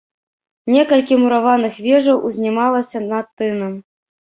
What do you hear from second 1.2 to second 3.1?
мураваных вежаў узнімалася